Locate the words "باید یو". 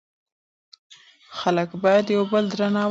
1.83-2.23